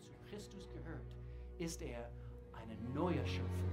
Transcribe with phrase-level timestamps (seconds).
[0.00, 1.06] zu Christus gehört,
[1.58, 2.10] ist er
[2.52, 3.70] eine neue Schöpfung.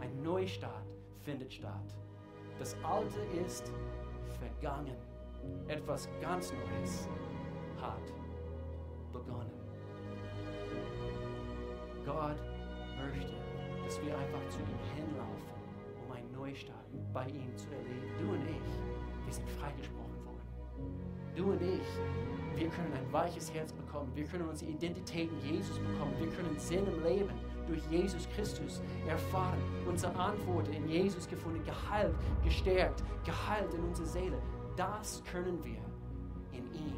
[0.00, 0.86] Ein Neustart
[1.20, 1.96] findet statt.
[2.58, 3.72] Das Alte ist
[4.38, 4.96] vergangen.
[5.68, 7.08] Etwas ganz Neues
[7.80, 8.12] hat
[9.12, 9.60] begonnen.
[12.04, 12.40] Gott
[12.96, 13.34] möchte,
[13.84, 15.50] dass wir einfach zu ihm hinlaufen,
[16.04, 18.12] um einen Neustart bei ihm zu erleben.
[18.18, 21.34] Du und ich, wir sind freigesprochen worden.
[21.34, 21.86] Du und ich,
[22.56, 24.10] wir können ein weiches Herz bekommen.
[24.14, 26.12] Wir können unsere Identität in Jesus bekommen.
[26.18, 27.30] Wir können Sinn im Leben
[27.66, 29.58] durch Jesus Christus erfahren.
[29.88, 34.38] Unsere Antworten in Jesus gefunden, geheilt, gestärkt, geheilt in unserer Seele.
[34.76, 35.80] Das können wir
[36.52, 36.96] in ihm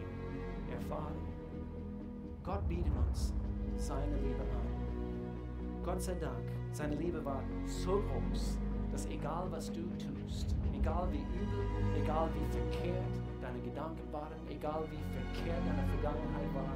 [0.70, 1.16] erfahren.
[2.42, 3.34] Gott bietet uns
[3.76, 5.82] seine Liebe an.
[5.84, 8.58] Gott sei Dank, seine Liebe war so groß,
[8.90, 11.66] dass egal was du tust, egal wie übel,
[12.02, 16.74] egal wie verkehrt deine Gedanken waren, egal wie verkehrt deine Vergangenheit war,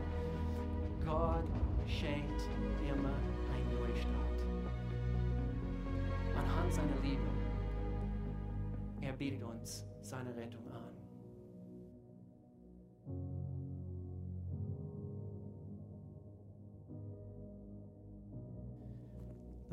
[1.04, 1.48] Gott
[1.86, 2.42] schenkt
[2.82, 3.14] immer
[3.52, 4.40] einen Neustart.
[6.36, 7.22] Anhand seiner Liebe,
[9.00, 10.96] er bietet uns seine Rettung an.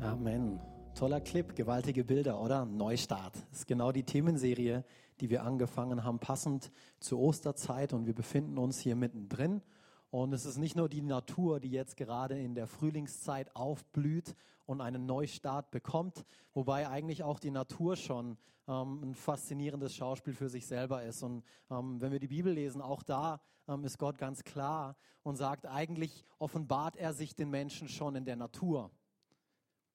[0.00, 0.60] Amen.
[0.94, 2.64] Toller Clip, gewaltige Bilder, oder?
[2.64, 3.34] Neustart.
[3.50, 4.84] Das ist genau die Themenserie,
[5.20, 9.60] die wir angefangen haben, passend zur Osterzeit und wir befinden uns hier mittendrin.
[10.10, 14.80] Und es ist nicht nur die Natur, die jetzt gerade in der Frühlingszeit aufblüht und
[14.80, 20.64] einen Neustart bekommt, wobei eigentlich auch die Natur schon ähm, ein faszinierendes Schauspiel für sich
[20.64, 21.24] selber ist.
[21.24, 25.34] Und ähm, wenn wir die Bibel lesen, auch da ähm, ist Gott ganz klar und
[25.34, 28.92] sagt, eigentlich offenbart er sich den Menschen schon in der Natur.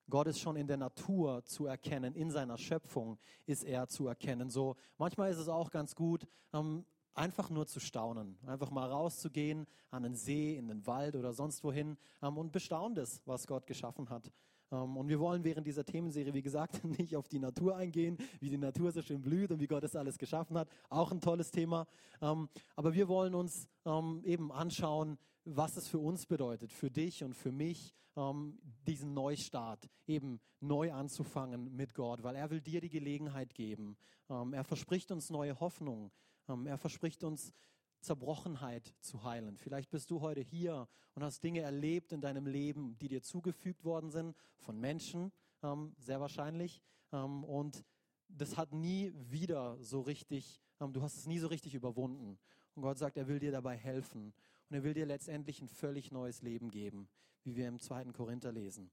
[0.09, 4.49] Gott ist schon in der Natur zu erkennen, in seiner Schöpfung ist er zu erkennen.
[4.49, 9.67] So manchmal ist es auch ganz gut, ähm, einfach nur zu staunen, einfach mal rauszugehen
[9.91, 13.67] an den See, in den Wald oder sonst wohin ähm, und bestaunt es, was Gott
[13.67, 14.31] geschaffen hat.
[14.71, 18.49] Ähm, und wir wollen während dieser Themenserie, wie gesagt, nicht auf die Natur eingehen, wie
[18.49, 20.69] die Natur so schön blüht und wie Gott es alles geschaffen hat.
[20.89, 21.87] Auch ein tolles Thema.
[22.21, 27.23] Ähm, aber wir wollen uns ähm, eben anschauen, was es für uns bedeutet, für dich
[27.23, 27.95] und für mich,
[28.85, 33.95] diesen Neustart, eben neu anzufangen mit Gott, weil er will dir die Gelegenheit geben.
[34.27, 36.11] Er verspricht uns neue Hoffnung.
[36.65, 37.53] Er verspricht uns
[38.01, 39.57] Zerbrochenheit zu heilen.
[39.57, 43.83] Vielleicht bist du heute hier und hast Dinge erlebt in deinem Leben, die dir zugefügt
[43.83, 45.31] worden sind von Menschen,
[45.63, 46.81] ähm, sehr wahrscheinlich.
[47.11, 47.83] Ähm, und
[48.29, 52.39] das hat nie wieder so richtig, ähm, du hast es nie so richtig überwunden.
[52.75, 54.33] Und Gott sagt, er will dir dabei helfen.
[54.69, 57.09] Und er will dir letztendlich ein völlig neues Leben geben,
[57.43, 58.91] wie wir im zweiten Korinther lesen.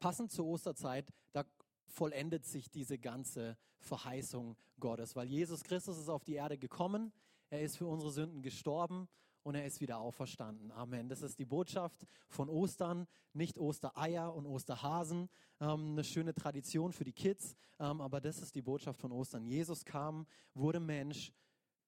[0.00, 1.44] Passend zur Osterzeit, da
[1.86, 7.12] vollendet sich diese ganze Verheißung Gottes, weil Jesus Christus ist auf die Erde gekommen,
[7.50, 9.08] er ist für unsere Sünden gestorben
[9.42, 10.70] und er ist wieder auferstanden.
[10.72, 11.08] Amen.
[11.08, 15.28] Das ist die Botschaft von Ostern, nicht Ostereier und Osterhasen,
[15.60, 19.46] ähm, eine schöne Tradition für die Kids, ähm, aber das ist die Botschaft von Ostern.
[19.46, 21.32] Jesus kam, wurde Mensch,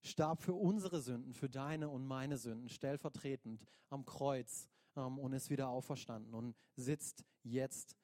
[0.02, 5.50] starb für unsere Sünden, für deine und meine Sünden, stellvertretend am Kreuz ähm, und ist
[5.50, 7.96] wieder auferstanden und sitzt jetzt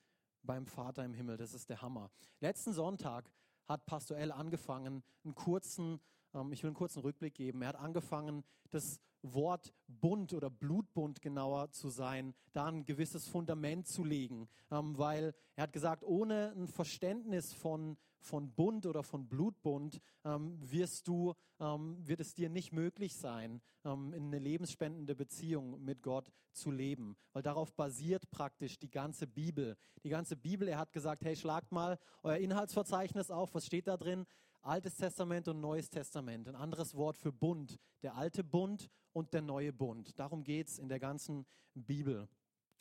[0.43, 1.37] beim Vater im Himmel.
[1.37, 2.11] Das ist der Hammer.
[2.41, 3.31] Letzten Sonntag
[3.67, 6.01] hat Pastor L angefangen, einen kurzen
[6.37, 7.63] ähm, ich will einen kurzen Rückblick geben.
[7.63, 13.89] Er hat angefangen, das Wort Bund oder Blutbund genauer zu sein, da ein gewisses Fundament
[13.89, 17.97] zu legen, ähm, weil er hat gesagt, ohne ein Verständnis von,
[18.27, 24.15] von Bund oder von Blutbund ähm, wirst du, wird es dir nicht möglich sein, in
[24.15, 29.77] eine lebensspendende Beziehung mit Gott zu leben, weil darauf basiert praktisch die ganze Bibel.
[30.03, 33.97] Die ganze Bibel, er hat gesagt, hey, schlagt mal euer Inhaltsverzeichnis auf, was steht da
[33.97, 34.27] drin?
[34.61, 36.49] Altes Testament und Neues Testament.
[36.49, 37.79] Ein anderes Wort für Bund.
[38.03, 40.19] Der alte Bund und der neue Bund.
[40.19, 42.29] Darum geht es in der ganzen Bibel.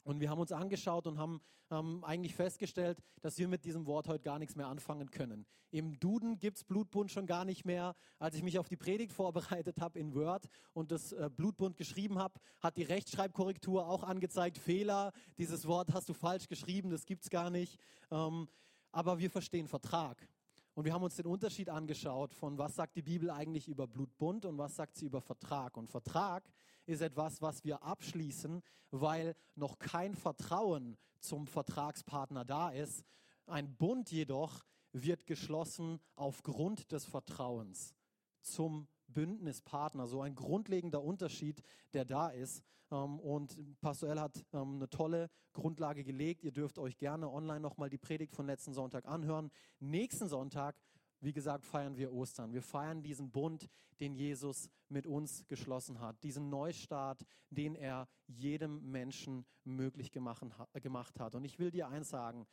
[0.06, 4.08] Und wir haben uns angeschaut und haben ähm, eigentlich festgestellt, dass wir mit diesem Wort
[4.08, 5.48] heute gar nichts mehr anfangen können.
[5.72, 7.96] Im Duden gibt es Blutbund schon gar nicht mehr.
[8.20, 12.20] Als ich mich auf die Predigt vorbereitet habe in Word und das äh, Blutbund geschrieben
[12.20, 17.32] habe, hat die Rechtschreibkorrektur auch angezeigt, Fehler, dieses Wort hast du falsch geschrieben, das gibt's
[17.32, 17.80] gar nicht.
[18.12, 18.48] Ähm,
[18.92, 20.30] aber wir verstehen Vertrag.
[20.76, 24.46] Und wir haben uns den Unterschied angeschaut von, was sagt die Bibel eigentlich über Blutbund
[24.46, 25.78] und was sagt sie über Vertrag.
[25.78, 26.44] Und Vertrag
[26.86, 28.62] ist etwas, was wir abschließen,
[28.92, 33.04] weil noch kein Vertrauen zum Vertragspartner da ist.
[33.46, 37.96] Ein Bund jedoch wird geschlossen aufgrund des Vertrauens
[38.42, 41.62] zum Bündnispartner, so ein grundlegender Unterschied,
[41.94, 42.64] der da ist.
[42.92, 46.44] Ähm, und Pastor hat ähm, eine tolle Grundlage gelegt.
[46.44, 49.52] Ihr dürft euch gerne online nochmal die Predigt von letzten Sonntag anhören.
[49.80, 50.76] Nächsten Sonntag
[51.22, 52.54] wie gesagt, feiern wir Ostern.
[52.54, 53.70] Wir feiern diesen Bund,
[54.00, 56.22] den Jesus mit uns geschlossen hat.
[56.24, 61.36] Diesen Neustart, den er jedem Menschen möglich gemacht hat.
[61.36, 62.46] Und ich will dir eins sagen.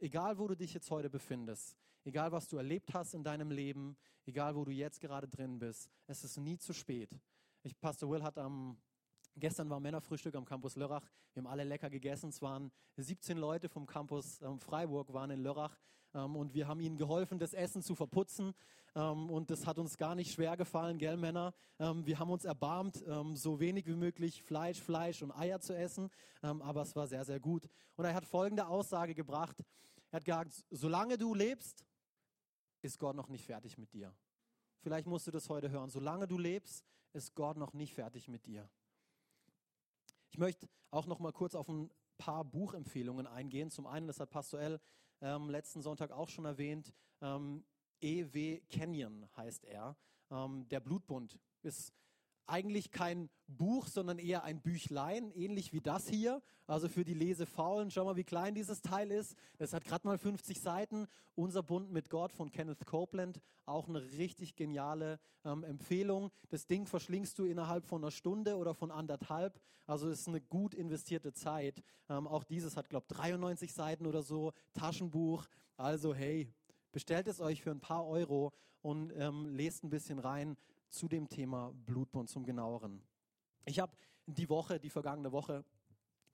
[0.00, 3.96] Egal, wo du dich jetzt heute befindest, egal, was du erlebt hast in deinem Leben,
[4.26, 7.18] egal, wo du jetzt gerade drin bist, es ist nie zu spät.
[7.62, 8.78] Ich, Pastor Will hat am
[9.38, 11.08] Gestern war Männerfrühstück am Campus Lörrach.
[11.32, 12.30] Wir haben alle lecker gegessen.
[12.30, 15.78] Es waren 17 Leute vom Campus ähm, Freiburg waren in Lörrach
[16.14, 18.54] ähm, und wir haben ihnen geholfen, das Essen zu verputzen.
[18.94, 21.54] Ähm, und das hat uns gar nicht schwer gefallen, gell Männer?
[21.78, 25.76] Ähm, wir haben uns erbarmt, ähm, so wenig wie möglich Fleisch, Fleisch und Eier zu
[25.76, 26.10] essen.
[26.42, 27.68] Ähm, aber es war sehr, sehr gut.
[27.96, 29.56] Und er hat folgende Aussage gebracht.
[30.10, 31.84] Er hat gesagt, solange du lebst,
[32.82, 34.14] ist Gott noch nicht fertig mit dir.
[34.80, 35.90] Vielleicht musst du das heute hören.
[35.90, 38.68] Solange du lebst, ist Gott noch nicht fertig mit dir.
[40.30, 43.70] Ich möchte auch noch mal kurz auf ein paar Buchempfehlungen eingehen.
[43.70, 44.80] Zum einen, das hat Pastor L.
[45.20, 47.64] Ähm, letzten Sonntag auch schon erwähnt, ähm,
[48.00, 48.60] E.W.
[48.68, 49.96] Kenyon heißt er.
[50.30, 51.92] Ähm, der Blutbund ist
[52.48, 56.42] eigentlich kein Buch, sondern eher ein Büchlein, ähnlich wie das hier.
[56.66, 59.36] Also für die Lesefaulen, schau mal, wie klein dieses Teil ist.
[59.58, 61.06] Das hat gerade mal 50 Seiten.
[61.34, 66.30] Unser Bund mit Gott von Kenneth Copeland, auch eine richtig geniale ähm, Empfehlung.
[66.48, 69.60] Das Ding verschlingst du innerhalb von einer Stunde oder von anderthalb.
[69.86, 71.82] Also es ist eine gut investierte Zeit.
[72.08, 74.52] Ähm, auch dieses hat, glaube ich, 93 Seiten oder so.
[74.74, 75.46] Taschenbuch.
[75.76, 76.52] Also hey,
[76.92, 78.52] bestellt es euch für ein paar Euro
[78.82, 80.56] und ähm, lest ein bisschen rein
[80.90, 83.02] zu dem Thema Blutbund zum genaueren.
[83.64, 83.96] Ich habe
[84.26, 85.64] die Woche, die vergangene Woche,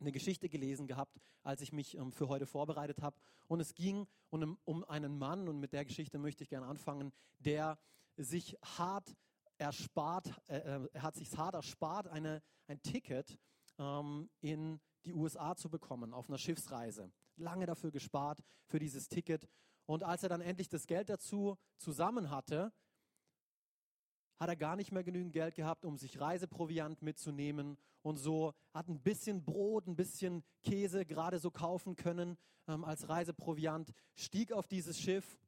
[0.01, 3.17] eine Geschichte gelesen gehabt, als ich mich ähm, für heute vorbereitet habe.
[3.47, 7.13] Und es ging um, um einen Mann, und mit der Geschichte möchte ich gerne anfangen,
[7.39, 7.79] der
[8.17, 9.17] sich hart
[9.59, 13.39] erspart, äh, äh er hat sich hart erspart, eine, ein Ticket
[13.79, 17.13] ähm, in die USA zu bekommen auf einer Schiffsreise.
[17.37, 19.49] Lange dafür gespart, für dieses Ticket.
[19.87, 22.73] Und als er dann endlich das Geld dazu zusammen hatte,
[24.39, 28.89] hat er gar nicht mehr genügend Geld gehabt, um sich Reiseproviant mitzunehmen und so hat
[28.89, 32.37] ein bisschen Brot, ein bisschen Käse gerade so kaufen können
[32.69, 35.39] ähm, als Reiseproviant, stieg auf dieses Schiff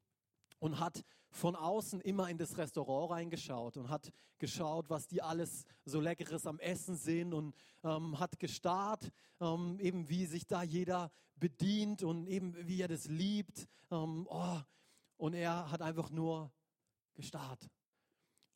[0.58, 5.64] und hat von außen immer in das Restaurant reingeschaut und hat geschaut, was die alles
[5.84, 7.54] so leckeres am Essen sind und
[7.84, 9.10] ähm, hat gestarrt,
[9.40, 13.68] ähm, eben wie sich da jeder bedient und eben wie er das liebt.
[13.90, 14.60] Ähm, oh,
[15.18, 16.50] und er hat einfach nur
[17.14, 17.68] gestarrt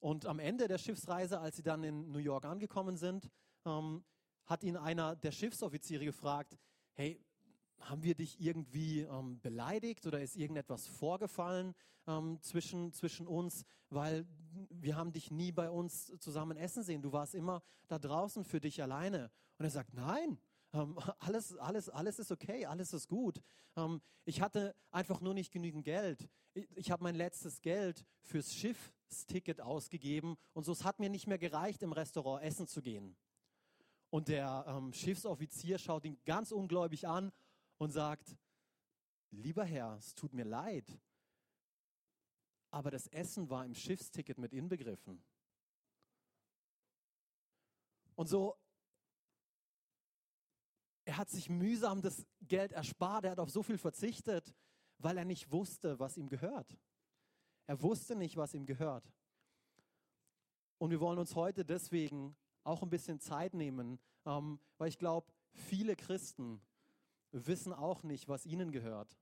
[0.00, 3.30] und am Ende der Schiffsreise, als sie dann in New York angekommen sind,
[3.64, 4.02] ähm,
[4.46, 6.58] hat ihn einer der Schiffsoffiziere gefragt,
[6.92, 7.20] hey,
[7.80, 11.74] haben wir dich irgendwie ähm, beleidigt oder ist irgendetwas vorgefallen
[12.06, 14.26] ähm, zwischen, zwischen uns, weil
[14.70, 17.02] wir haben dich nie bei uns zusammen essen sehen.
[17.02, 19.30] Du warst immer da draußen für dich alleine.
[19.58, 20.38] Und er sagt, nein,
[20.72, 23.40] ähm, alles, alles, alles ist okay, alles ist gut.
[23.76, 26.28] Ähm, ich hatte einfach nur nicht genügend Geld.
[26.54, 28.54] Ich, ich habe mein letztes Geld fürs
[29.10, 33.16] Schiffsticket ausgegeben und so es hat mir nicht mehr gereicht, im Restaurant essen zu gehen.
[34.08, 37.32] Und der ähm, Schiffsoffizier schaut ihn ganz ungläubig an
[37.78, 38.36] und sagt,
[39.30, 40.86] lieber Herr, es tut mir leid,
[42.70, 45.22] aber das Essen war im Schiffsticket mit inbegriffen.
[48.14, 48.56] Und so
[51.04, 54.54] er hat sich mühsam das Geld erspart, er hat auf so viel verzichtet,
[54.98, 56.78] weil er nicht wusste, was ihm gehört.
[57.70, 59.08] Er wusste nicht, was ihm gehört.
[60.78, 62.34] Und wir wollen uns heute deswegen
[62.64, 66.60] auch ein bisschen Zeit nehmen, ähm, weil ich glaube, viele Christen
[67.30, 69.16] wissen auch nicht, was ihnen gehört.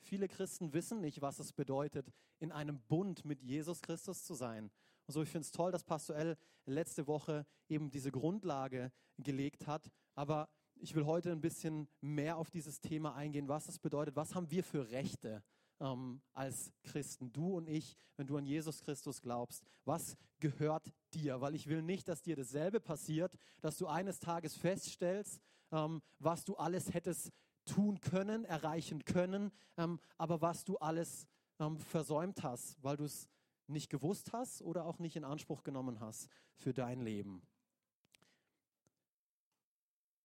[0.00, 4.72] Viele Christen wissen nicht, was es bedeutet, in einem Bund mit Jesus Christus zu sein.
[5.06, 9.68] Und so, ich finde es toll, dass Pastor L letzte Woche eben diese Grundlage gelegt
[9.68, 9.88] hat.
[10.16, 10.48] Aber
[10.80, 14.50] ich will heute ein bisschen mehr auf dieses Thema eingehen, was das bedeutet, was haben
[14.50, 15.44] wir für Rechte
[15.80, 21.40] ähm, als Christen, du und ich, wenn du an Jesus Christus glaubst, was gehört dir?
[21.40, 26.44] Weil ich will nicht, dass dir dasselbe passiert, dass du eines Tages feststellst, ähm, was
[26.44, 27.30] du alles hättest
[27.64, 31.26] tun können, erreichen können, ähm, aber was du alles
[31.58, 33.28] ähm, versäumt hast, weil du es
[33.66, 37.42] nicht gewusst hast oder auch nicht in Anspruch genommen hast für dein Leben.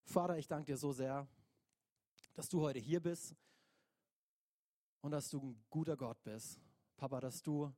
[0.06, 1.28] Vater, ich danke dir so sehr,
[2.34, 3.36] dass du heute hier bist
[5.04, 6.60] und dass du ein guter Gott bist.
[6.96, 7.72] Papa, dass du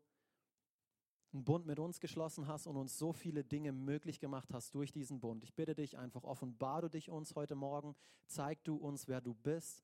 [1.33, 4.91] einen Bund mit uns geschlossen hast und uns so viele Dinge möglich gemacht hast durch
[4.91, 5.43] diesen Bund.
[5.43, 7.95] Ich bitte dich einfach, offenbar du dich uns heute Morgen,
[8.27, 9.83] zeig du uns, wer du bist.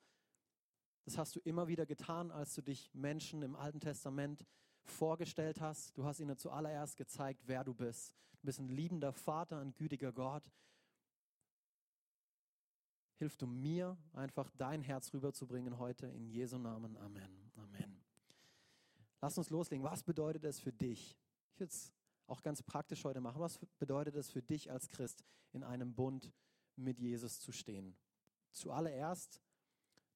[1.05, 4.45] Das hast du immer wieder getan, als du dich Menschen im Alten Testament
[4.83, 5.97] vorgestellt hast.
[5.97, 8.13] Du hast ihnen zuallererst gezeigt, wer du bist.
[8.39, 10.43] Du bist ein liebender Vater, ein gütiger Gott.
[13.21, 16.07] Hilf du mir, einfach dein Herz rüberzubringen heute.
[16.07, 16.97] In Jesu Namen.
[16.97, 17.51] Amen.
[17.53, 18.03] Amen.
[19.21, 19.85] Lass uns loslegen.
[19.85, 21.15] Was bedeutet es für dich?
[21.53, 21.93] Ich würde es
[22.25, 23.39] auch ganz praktisch heute machen.
[23.39, 26.33] Was bedeutet es für dich als Christ, in einem Bund
[26.75, 27.95] mit Jesus zu stehen?
[28.53, 29.39] Zuallererst,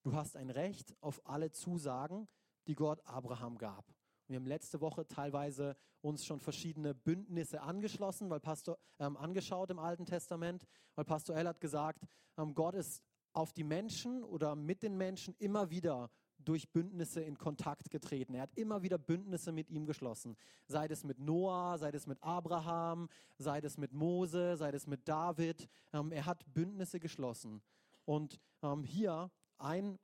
[0.02, 2.26] du hast ein Recht auf alle Zusagen,
[2.66, 3.94] die Gott Abraham gab.
[4.28, 9.78] Wir haben letzte Woche teilweise uns schon verschiedene Bündnisse angeschlossen, weil Pastor, ähm, angeschaut im
[9.78, 12.06] Alten Testament, weil Pastor El hat gesagt,
[12.36, 13.02] ähm, Gott ist
[13.32, 18.34] auf die Menschen oder mit den Menschen immer wieder durch Bündnisse in Kontakt getreten.
[18.34, 20.36] Er hat immer wieder Bündnisse mit ihm geschlossen.
[20.66, 25.06] Sei es mit Noah, sei es mit Abraham, sei es mit Mose, sei es mit
[25.08, 25.68] David.
[25.92, 27.62] Ähm, er hat Bündnisse geschlossen.
[28.04, 29.98] Und ähm, hier ein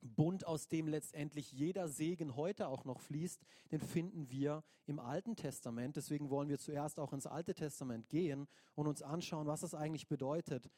[0.00, 3.40] Bund, aus dem letztendlich jeder Segen heute auch noch fließt,
[3.72, 5.96] den finden wir im Alten Testament.
[5.96, 10.08] Deswegen wollen wir zuerst auch ins Alte Testament gehen und uns anschauen, was es eigentlich
[10.08, 10.70] bedeutet,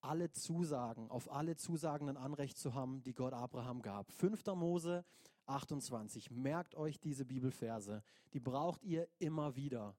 [0.00, 4.12] alle Zusagen, auf alle Zusagen ein Anrecht zu haben, die Gott Abraham gab.
[4.12, 4.44] 5.
[4.54, 5.04] Mose
[5.46, 6.30] 28.
[6.30, 8.02] Merkt euch diese Bibelverse.
[8.32, 9.96] Die braucht ihr immer wieder.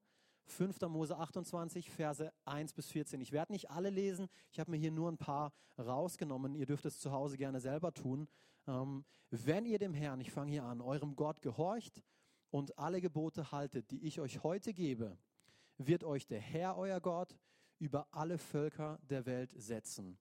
[0.48, 0.82] 5.
[0.88, 3.22] Mose 28, Verse 1 bis 14.
[3.22, 6.56] Ich werde nicht alle lesen, ich habe mir hier nur ein paar rausgenommen.
[6.56, 8.28] Ihr dürft es zu Hause gerne selber tun.
[8.68, 12.02] Ähm, wenn ihr dem Herrn, ich fange hier an, eurem Gott gehorcht
[12.50, 15.18] und alle Gebote haltet, die ich euch heute gebe,
[15.78, 17.38] wird euch der Herr, euer Gott,
[17.80, 20.18] über alle Völker der Welt setzen.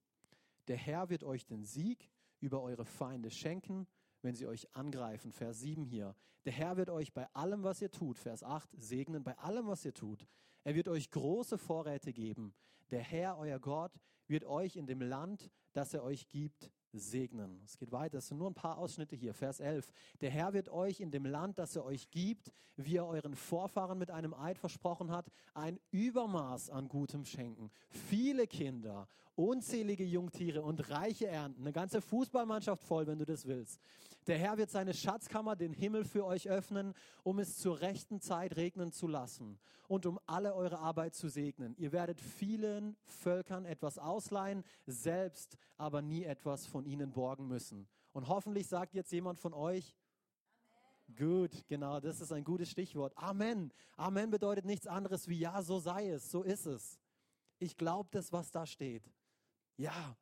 [0.69, 3.87] Der Herr wird euch den Sieg über eure Feinde schenken,
[4.27, 5.33] wenn sie euch angreifen.
[5.33, 6.15] Vers 7 hier.
[6.45, 9.85] Der Herr wird euch bei allem, was ihr tut, Vers 8, segnen, bei allem, was
[9.85, 10.27] ihr tut.
[10.65, 12.53] Er wird euch große Vorräte geben.
[12.91, 13.93] Der Herr, euer Gott,
[14.27, 17.61] wird euch in dem Land, das er euch gibt, segnen.
[17.65, 19.35] Es geht weiter, es sind nur ein paar Ausschnitte hier.
[19.35, 19.93] Vers 11.
[20.21, 23.99] Der Herr wird euch in dem Land, das er euch gibt, wie er euren Vorfahren
[23.99, 27.71] mit einem Eid versprochen hat, ein Übermaß an Gutem schenken.
[27.89, 31.63] Viele Kinder, unzählige Jungtiere und reiche Ernten.
[31.63, 33.81] Eine ganze Fußballmannschaft voll, wenn du das willst.
[34.27, 38.57] Der Herr wird seine Schatzkammer, den Himmel für euch öffnen, um es zur rechten Zeit
[38.57, 41.75] regnen zu lassen und um alle eure Arbeit zu segnen.
[41.79, 47.89] Ihr werdet vielen Völkern etwas ausleihen, selbst aber nie etwas von ihnen borgen müssen.
[48.13, 49.95] Und hoffentlich sagt jetzt jemand von euch,
[51.15, 53.17] Gut, genau, das ist ein gutes Stichwort.
[53.17, 53.73] Amen.
[53.97, 56.99] Amen bedeutet nichts anderes wie ja, so sei es, so ist es.
[57.59, 59.09] Ich glaube das, was da steht.
[59.77, 60.17] Ja,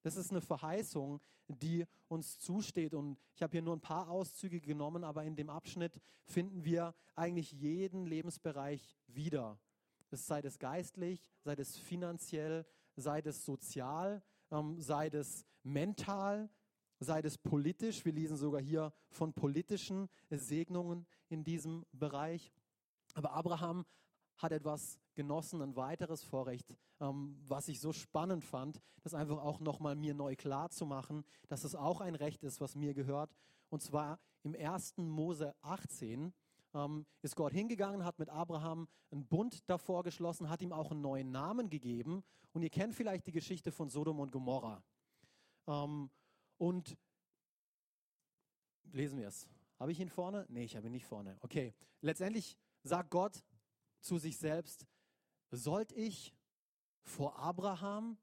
[0.00, 2.94] das ist eine Verheißung, die uns zusteht.
[2.94, 6.94] Und ich habe hier nur ein paar Auszüge genommen, aber in dem Abschnitt finden wir
[7.14, 9.60] eigentlich jeden Lebensbereich wieder.
[10.10, 12.66] Sei es geistlich, sei es finanziell,
[12.96, 14.22] sei es sozial,
[14.52, 16.48] ähm, sei es mental,
[17.00, 18.04] sei es politisch.
[18.04, 22.52] Wir lesen sogar hier von politischen Segnungen in diesem Bereich.
[23.14, 23.84] Aber Abraham
[24.36, 29.60] hat etwas genossen, ein weiteres Vorrecht, ähm, was ich so spannend fand, das einfach auch
[29.60, 33.34] nochmal mir neu klar zu machen, dass es auch ein Recht ist, was mir gehört.
[33.68, 34.98] Und zwar im 1.
[34.98, 36.32] Mose 18
[36.74, 41.00] ähm, ist Gott hingegangen, hat mit Abraham einen Bund davor geschlossen, hat ihm auch einen
[41.00, 42.22] neuen Namen gegeben.
[42.52, 44.82] Und ihr kennt vielleicht die Geschichte von Sodom und Gomorra.
[45.66, 46.10] Ähm,
[46.58, 46.96] und
[48.92, 49.48] lesen wir es.
[49.78, 50.46] Habe ich ihn vorne?
[50.48, 51.36] Nee, ich habe ihn nicht vorne.
[51.40, 51.74] Okay.
[52.00, 53.44] Letztendlich sagt Gott
[54.00, 54.86] zu sich selbst,
[55.50, 56.34] sollte ich
[57.02, 58.18] vor Abraham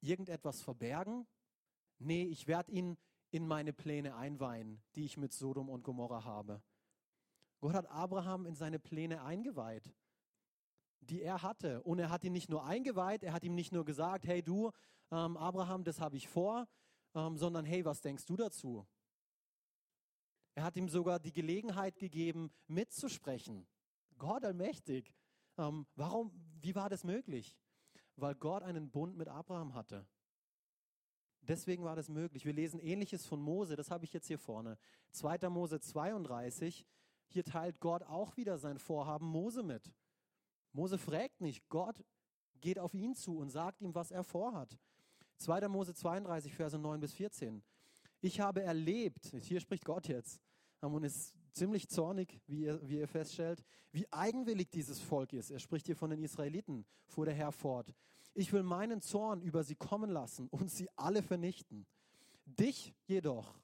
[0.00, 1.26] irgendetwas verbergen?
[1.98, 2.96] Nee, ich werde ihn
[3.30, 6.62] in meine Pläne einweihen, die ich mit Sodom und Gomorra habe.
[7.60, 9.92] Gott hat Abraham in seine Pläne eingeweiht,
[11.00, 11.82] die er hatte.
[11.82, 14.70] Und er hat ihn nicht nur eingeweiht, er hat ihm nicht nur gesagt, hey du,
[15.10, 16.68] ähm, Abraham, das habe ich vor,
[17.14, 18.86] ähm, sondern hey, was denkst du dazu?
[20.54, 23.66] Er hat ihm sogar die Gelegenheit gegeben, mitzusprechen.
[24.18, 25.12] Gott allmächtig.
[25.58, 27.56] Ähm, warum, wie war das möglich?
[28.16, 30.06] Weil Gott einen Bund mit Abraham hatte.
[31.42, 32.44] Deswegen war das möglich.
[32.44, 34.78] Wir lesen ähnliches von Mose, das habe ich jetzt hier vorne.
[35.12, 35.48] 2.
[35.48, 36.86] Mose 32,
[37.28, 39.92] hier teilt Gott auch wieder sein Vorhaben Mose mit.
[40.72, 42.04] Mose fragt nicht, Gott
[42.60, 44.78] geht auf ihn zu und sagt ihm, was er vorhat.
[45.38, 45.68] 2.
[45.68, 47.62] Mose 32, Verse 9 bis 14.
[48.20, 50.40] Ich habe erlebt, hier spricht Gott jetzt,
[50.80, 55.50] und ist ziemlich zornig, wie ihr, wie ihr feststellt, wie eigenwillig dieses Volk ist.
[55.50, 57.94] Er spricht hier von den Israeliten, fuhr der Herr fort.
[58.34, 61.86] Ich will meinen Zorn über sie kommen lassen und sie alle vernichten.
[62.44, 63.58] Dich jedoch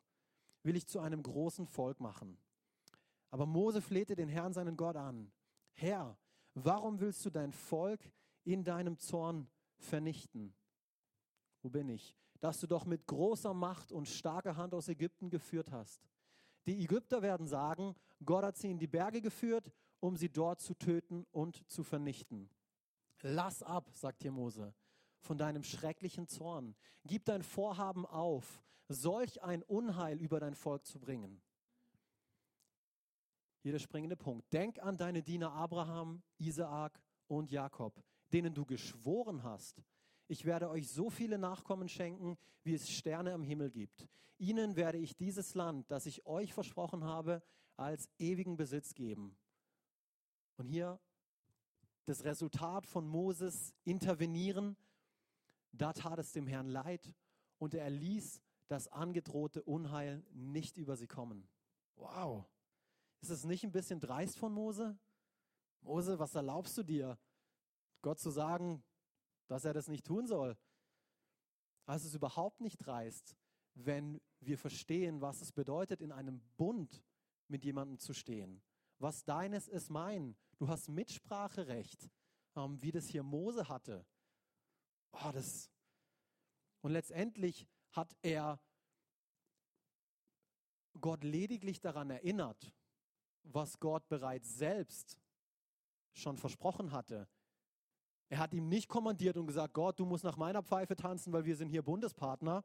[0.62, 2.38] will ich zu einem großen Volk machen.
[3.32, 5.32] Aber Mose flehte den Herrn, seinen Gott, an.
[5.72, 6.18] Herr,
[6.52, 8.00] warum willst du dein Volk
[8.44, 9.48] in deinem Zorn
[9.78, 10.54] vernichten?
[11.62, 12.14] Wo bin ich?
[12.40, 16.06] Dass du doch mit großer Macht und starker Hand aus Ägypten geführt hast.
[16.66, 20.74] Die Ägypter werden sagen, Gott hat sie in die Berge geführt, um sie dort zu
[20.74, 22.50] töten und zu vernichten.
[23.22, 24.74] Lass ab, sagt hier Mose,
[25.20, 26.74] von deinem schrecklichen Zorn.
[27.04, 31.40] Gib dein Vorhaben auf, solch ein Unheil über dein Volk zu bringen.
[33.62, 34.52] Hier der springende Punkt.
[34.52, 38.02] Denk an deine Diener Abraham, Isaak und Jakob,
[38.32, 39.82] denen du geschworen hast.
[40.28, 44.08] Ich werde euch so viele Nachkommen schenken, wie es Sterne am Himmel gibt.
[44.38, 47.42] Ihnen werde ich dieses Land, das ich euch versprochen habe,
[47.76, 49.36] als ewigen Besitz geben.
[50.56, 50.98] Und hier
[52.04, 54.76] das Resultat von Moses intervenieren.
[55.72, 57.14] Da tat es dem Herrn leid
[57.58, 61.48] und er ließ das angedrohte Unheil nicht über sie kommen.
[61.96, 62.44] Wow.
[63.22, 64.98] Ist es nicht ein bisschen dreist von Mose?
[65.80, 67.18] Mose, was erlaubst du dir?
[68.02, 68.82] Gott zu sagen,
[69.46, 70.58] dass er das nicht tun soll.
[71.86, 73.36] Also es ist überhaupt nicht dreist,
[73.74, 77.04] wenn wir verstehen, was es bedeutet, in einem Bund
[77.46, 78.60] mit jemandem zu stehen.
[78.98, 80.36] Was deines ist mein.
[80.58, 82.10] Du hast Mitspracherecht,
[82.56, 84.04] ähm, wie das hier Mose hatte.
[85.12, 85.70] Oh, das.
[86.80, 88.60] Und letztendlich hat er
[91.00, 92.72] Gott lediglich daran erinnert,
[93.44, 95.18] was Gott bereits selbst
[96.12, 97.28] schon versprochen hatte.
[98.28, 101.44] Er hat ihm nicht kommandiert und gesagt, Gott, du musst nach meiner Pfeife tanzen, weil
[101.44, 102.64] wir sind hier Bundespartner.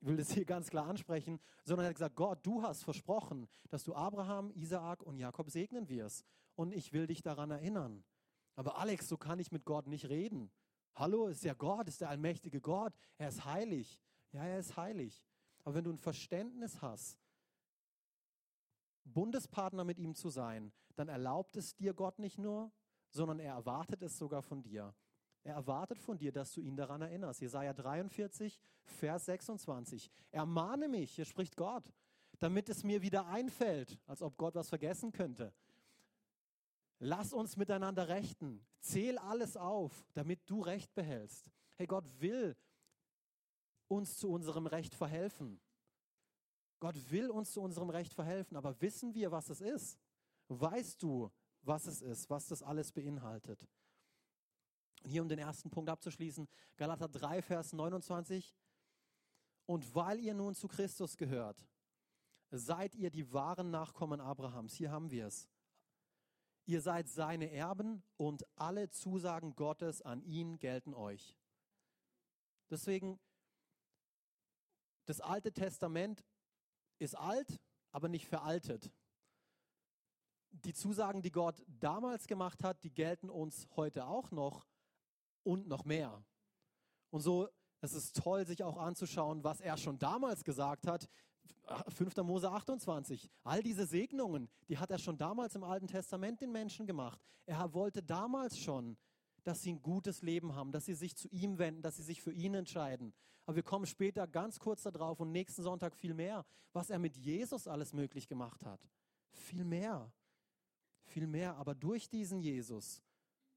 [0.00, 3.48] Ich will das hier ganz klar ansprechen, sondern er hat gesagt, Gott, du hast versprochen,
[3.70, 6.24] dass du Abraham, Isaak und Jakob segnen wirst.
[6.54, 8.04] Und ich will dich daran erinnern.
[8.54, 10.52] Aber Alex, so kann ich mit Gott nicht reden.
[10.94, 12.92] Hallo, ist ja Gott, ist der allmächtige Gott.
[13.18, 14.00] Er ist heilig.
[14.30, 15.24] Ja, er ist heilig.
[15.64, 17.18] Aber wenn du ein Verständnis hast,
[19.04, 22.72] Bundespartner mit ihm zu sein, dann erlaubt es dir Gott nicht nur,
[23.10, 24.94] sondern er erwartet es sogar von dir.
[25.44, 27.40] Er erwartet von dir, dass du ihn daran erinnerst.
[27.40, 30.10] Jesaja 43, Vers 26.
[30.30, 31.84] Ermahne mich, hier spricht Gott,
[32.38, 35.52] damit es mir wieder einfällt, als ob Gott was vergessen könnte.
[36.98, 38.64] Lass uns miteinander rechten.
[38.80, 41.50] Zähl alles auf, damit du Recht behältst.
[41.76, 42.56] Hey, Gott will
[43.88, 45.60] uns zu unserem Recht verhelfen.
[46.80, 49.98] Gott will uns zu unserem Recht verhelfen, aber wissen wir, was es ist?
[50.48, 51.30] Weißt du,
[51.62, 53.66] was es ist, was das alles beinhaltet?
[55.02, 58.54] Und hier, um den ersten Punkt abzuschließen, Galater 3, Vers 29.
[59.66, 61.66] Und weil ihr nun zu Christus gehört,
[62.50, 64.74] seid ihr die wahren Nachkommen Abrahams.
[64.74, 65.48] Hier haben wir es.
[66.66, 71.36] Ihr seid seine Erben und alle Zusagen Gottes an ihn gelten euch.
[72.70, 73.20] Deswegen,
[75.04, 76.24] das Alte Testament
[77.04, 77.60] ist alt,
[77.92, 78.90] aber nicht veraltet.
[80.50, 84.66] Die Zusagen, die Gott damals gemacht hat, die gelten uns heute auch noch
[85.42, 86.24] und noch mehr.
[87.10, 87.48] Und so,
[87.80, 91.08] es ist toll, sich auch anzuschauen, was er schon damals gesagt hat.
[91.88, 92.16] 5.
[92.18, 93.30] Mose 28.
[93.42, 97.20] All diese Segnungen, die hat er schon damals im Alten Testament den Menschen gemacht.
[97.46, 98.96] Er wollte damals schon,
[99.44, 102.22] dass sie ein gutes Leben haben, dass sie sich zu ihm wenden, dass sie sich
[102.22, 103.14] für ihn entscheiden.
[103.46, 107.16] Aber wir kommen später ganz kurz darauf und nächsten Sonntag viel mehr, was er mit
[107.16, 108.80] Jesus alles möglich gemacht hat.
[109.30, 110.10] Viel mehr.
[111.04, 111.56] Viel mehr.
[111.56, 113.02] Aber durch diesen Jesus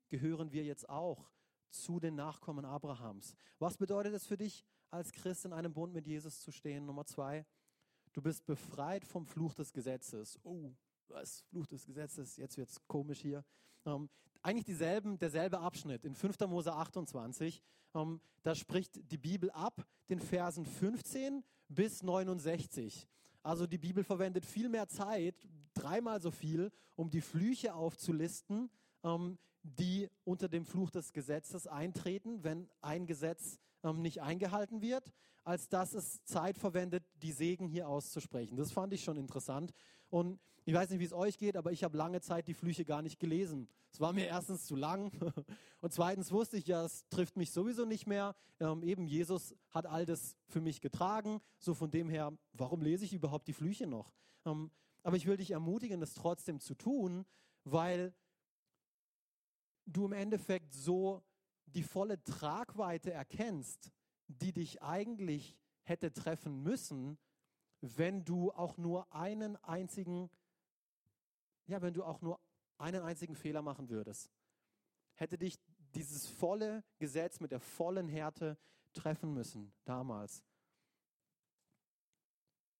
[0.09, 1.31] gehören wir jetzt auch
[1.69, 3.35] zu den Nachkommen Abrahams.
[3.59, 6.85] Was bedeutet es für dich, als Christ in einem Bund mit Jesus zu stehen?
[6.85, 7.45] Nummer zwei,
[8.13, 10.39] du bist befreit vom Fluch des Gesetzes.
[10.43, 10.73] Oh,
[11.07, 13.43] was Fluch des Gesetzes, jetzt wird es komisch hier.
[13.87, 14.09] Ähm,
[14.43, 16.39] eigentlich dieselben, derselbe Abschnitt in 5.
[16.41, 17.61] Mose 28.
[17.95, 23.07] Ähm, da spricht die Bibel ab, den Versen 15 bis 69.
[23.43, 25.35] Also die Bibel verwendet viel mehr Zeit,
[25.73, 28.69] dreimal so viel, um die Flüche aufzulisten,
[29.03, 35.13] ähm, die unter dem Fluch des Gesetzes eintreten, wenn ein Gesetz ähm, nicht eingehalten wird,
[35.43, 38.57] als dass es Zeit verwendet, die Segen hier auszusprechen.
[38.57, 39.71] Das fand ich schon interessant.
[40.09, 42.83] Und ich weiß nicht, wie es euch geht, aber ich habe lange Zeit die Flüche
[42.83, 43.69] gar nicht gelesen.
[43.89, 45.13] Es war mir erstens zu lang
[45.79, 48.35] und zweitens wusste ich ja, es trifft mich sowieso nicht mehr.
[48.59, 51.39] Ähm, eben Jesus hat all das für mich getragen.
[51.57, 54.11] So von dem her, warum lese ich überhaupt die Flüche noch?
[54.43, 54.69] Ähm,
[55.03, 57.25] aber ich will dich ermutigen, das trotzdem zu tun,
[57.63, 58.13] weil
[59.85, 61.23] du im Endeffekt so
[61.65, 63.93] die volle Tragweite erkennst,
[64.27, 67.17] die dich eigentlich hätte treffen müssen,
[67.79, 70.29] wenn du auch nur einen einzigen,
[71.67, 72.39] ja, wenn du auch nur
[72.77, 74.31] einen einzigen Fehler machen würdest.
[75.15, 75.59] Hätte dich
[75.95, 78.57] dieses volle Gesetz mit der vollen Härte
[78.93, 80.43] treffen müssen damals.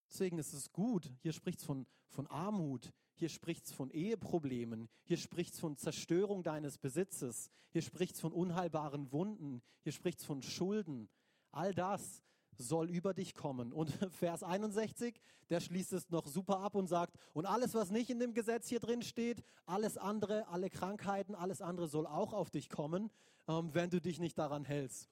[0.09, 4.89] Deswegen ist es gut, hier spricht es von, von Armut, hier spricht es von Eheproblemen,
[5.03, 10.19] hier spricht es von Zerstörung deines Besitzes, hier spricht es von unheilbaren Wunden, hier spricht
[10.19, 11.09] es von Schulden.
[11.51, 12.23] All das
[12.57, 13.73] soll über dich kommen.
[13.73, 18.09] Und Vers 61, der schließt es noch super ab und sagt, und alles, was nicht
[18.09, 22.49] in dem Gesetz hier drin steht, alles andere, alle Krankheiten, alles andere soll auch auf
[22.49, 23.09] dich kommen,
[23.47, 25.09] ähm, wenn du dich nicht daran hältst.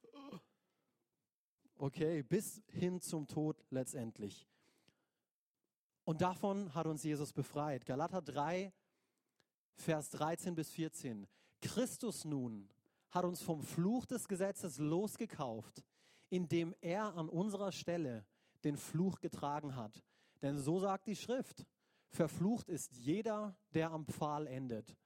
[1.77, 4.47] Okay, bis hin zum Tod letztendlich.
[6.05, 7.85] Und davon hat uns Jesus befreit.
[7.85, 8.71] Galater 3,
[9.73, 11.27] Vers 13 bis 14.
[11.61, 12.69] Christus nun
[13.11, 15.83] hat uns vom Fluch des Gesetzes losgekauft,
[16.35, 18.25] indem er an unserer Stelle
[18.65, 20.03] den Fluch getragen hat.
[20.41, 21.65] Denn so sagt die Schrift,
[22.09, 24.97] verflucht ist jeder, der am Pfahl endet.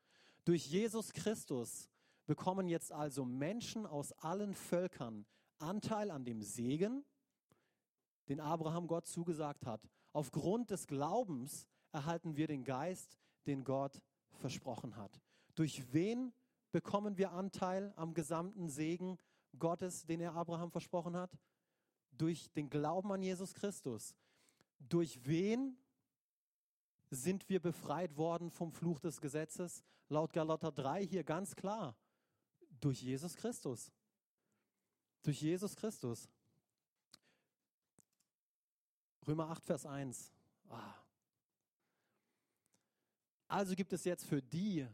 [0.43, 1.87] Durch Jesus Christus
[2.25, 5.27] bekommen jetzt also Menschen aus allen Völkern
[5.59, 7.05] Anteil an dem Segen,
[8.27, 9.87] den Abraham Gott zugesagt hat.
[10.13, 15.21] Aufgrund des Glaubens erhalten wir den Geist, den Gott versprochen hat.
[15.53, 16.33] Durch wen
[16.71, 19.19] bekommen wir Anteil am gesamten Segen
[19.57, 21.37] Gottes, den er Abraham versprochen hat?
[22.11, 24.15] Durch den Glauben an Jesus Christus.
[24.79, 25.77] Durch wen
[27.09, 29.83] sind wir befreit worden vom Fluch des Gesetzes?
[30.09, 31.95] Laut Galater 3 hier ganz klar.
[32.79, 33.91] Durch Jesus Christus.
[35.23, 36.29] Durch Jesus Christus.
[39.27, 40.31] Römer 8, Vers 1.
[40.69, 40.95] Ah.
[43.47, 44.87] Also gibt es jetzt für die,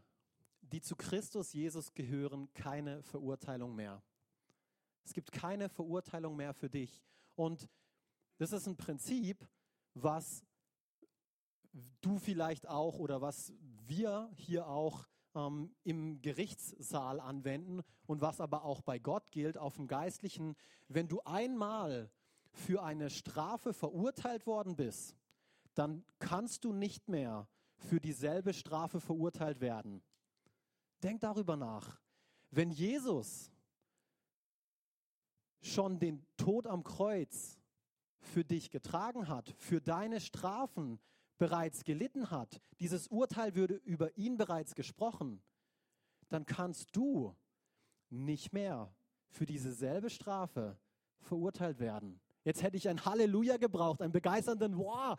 [0.61, 4.01] die zu Christus Jesus gehören, keine Verurteilung mehr.
[5.05, 7.01] Es gibt keine Verurteilung mehr für dich.
[7.35, 7.69] Und
[8.37, 9.47] das ist ein Prinzip,
[9.93, 10.43] was
[12.01, 13.53] du vielleicht auch oder was
[13.85, 19.75] wir hier auch ähm, im Gerichtssaal anwenden und was aber auch bei Gott gilt, auf
[19.75, 20.55] dem Geistlichen.
[20.87, 22.09] Wenn du einmal
[22.51, 25.15] für eine Strafe verurteilt worden bist,
[25.73, 30.01] dann kannst du nicht mehr für dieselbe Strafe verurteilt werden.
[31.03, 31.99] Denk darüber nach.
[32.49, 33.51] Wenn Jesus
[35.65, 37.59] schon den Tod am Kreuz
[38.19, 40.99] für dich getragen hat, für deine Strafen
[41.37, 45.41] bereits gelitten hat, dieses Urteil würde über ihn bereits gesprochen,
[46.29, 47.35] dann kannst du
[48.09, 48.93] nicht mehr
[49.27, 50.77] für dieselbe Strafe
[51.19, 52.21] verurteilt werden.
[52.43, 55.17] Jetzt hätte ich ein Halleluja gebraucht, einen begeisternden Wow.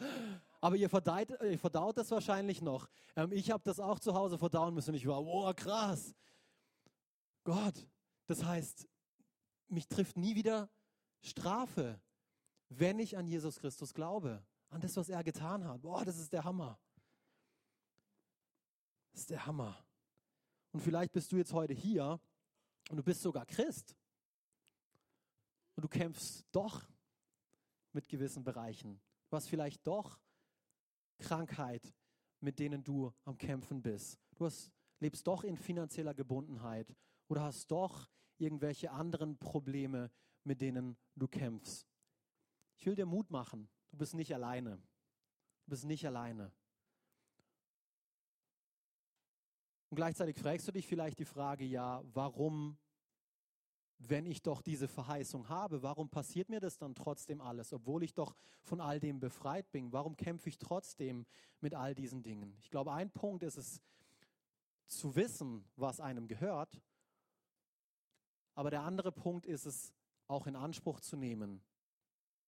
[0.61, 2.88] Aber ihr verdaut, ihr verdaut das wahrscheinlich noch.
[3.16, 4.94] Ähm, ich habe das auch zu Hause verdauen müssen.
[4.94, 6.14] Ich war, wow, krass.
[7.42, 7.88] Gott,
[8.26, 8.88] das heißt,
[9.68, 10.70] mich trifft nie wieder
[11.20, 12.00] Strafe,
[12.68, 15.83] wenn ich an Jesus Christus glaube, an das, was er getan hat.
[15.83, 16.79] Boah, das ist der Hammer.
[19.12, 19.76] Das ist der Hammer.
[20.72, 22.20] Und vielleicht bist du jetzt heute hier
[22.90, 23.96] und du bist sogar Christ.
[25.74, 26.87] Und du kämpfst doch
[27.92, 29.00] mit gewissen Bereichen.
[29.29, 30.20] Du hast vielleicht doch
[31.18, 31.94] Krankheit,
[32.40, 34.18] mit denen du am Kämpfen bist.
[34.37, 36.94] Du hast, lebst doch in finanzieller Gebundenheit
[37.29, 40.11] oder hast doch irgendwelche anderen Probleme,
[40.44, 41.87] mit denen du kämpfst.
[42.77, 43.68] Ich will dir Mut machen.
[43.90, 44.77] Du bist nicht alleine.
[45.64, 46.53] Du bist nicht alleine.
[49.88, 52.79] Und gleichzeitig fragst du dich vielleicht die Frage, ja, warum
[53.99, 58.14] wenn ich doch diese Verheißung habe, warum passiert mir das dann trotzdem alles, obwohl ich
[58.14, 59.92] doch von all dem befreit bin?
[59.92, 61.27] Warum kämpfe ich trotzdem
[61.61, 62.55] mit all diesen Dingen?
[62.61, 63.81] Ich glaube, ein Punkt ist es,
[64.87, 66.81] zu wissen, was einem gehört.
[68.57, 69.92] Aber der andere Punkt ist es,
[70.27, 71.62] auch in Anspruch zu nehmen.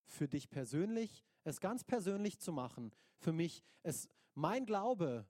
[0.04, 2.92] Für dich persönlich, es ganz persönlich zu machen.
[3.18, 5.28] Für mich, es, mein Glaube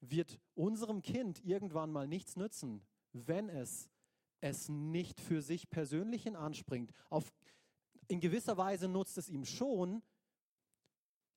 [0.00, 3.88] wird unserem Kind irgendwann mal nichts nützen, wenn es
[4.40, 6.92] es nicht für sich persönlich in anspringt.
[7.10, 7.32] Auf,
[8.08, 10.02] in gewisser Weise nutzt es ihm schon,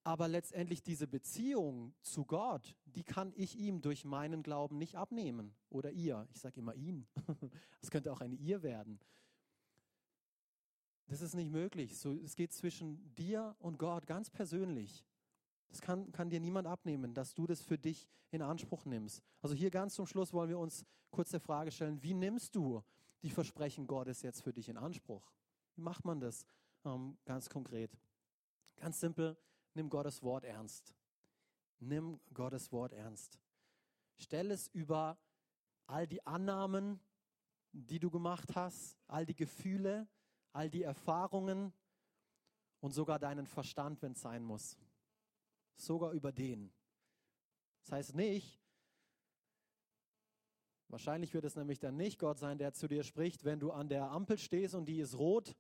[0.04, 5.54] aber letztendlich diese Beziehung zu Gott, die kann ich ihm durch meinen Glauben nicht abnehmen.
[5.70, 6.28] Oder ihr.
[6.32, 7.08] Ich sage immer ihn.
[7.82, 9.00] Es könnte auch eine ihr werden.
[11.08, 11.98] Das ist nicht möglich.
[11.98, 15.04] So, es geht zwischen dir und Gott ganz persönlich.
[15.70, 19.24] Das kann, kann dir niemand abnehmen, dass du das für dich in Anspruch nimmst.
[19.42, 22.84] Also hier ganz zum Schluss wollen wir uns kurz der Frage stellen, wie nimmst du
[23.24, 25.32] die Versprechen Gottes jetzt für dich in Anspruch?
[25.76, 26.46] Wie macht man das
[26.86, 27.92] ähm, ganz konkret?
[28.78, 29.38] Ganz simpel,
[29.74, 30.96] nimm Gottes Wort ernst.
[31.80, 33.40] Nimm Gottes Wort ernst.
[34.18, 35.18] Stell es über
[35.88, 37.00] all die Annahmen,
[37.72, 40.08] die du gemacht hast, all die Gefühle,
[40.52, 41.74] all die Erfahrungen
[42.82, 44.78] und sogar deinen Verstand, wenn es sein muss
[45.82, 46.72] sogar über den.
[47.84, 48.60] Das heißt nicht,
[50.88, 53.90] wahrscheinlich wird es nämlich dann nicht Gott sein, der zu dir spricht, wenn du an
[53.90, 55.56] der Ampel stehst und die ist rot,